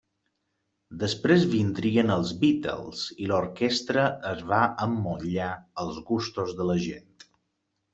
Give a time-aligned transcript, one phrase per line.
[1.03, 5.55] Després vindrien els Beatles, i l'orquestra es va emmotllar
[5.87, 7.27] als gustos de la gent.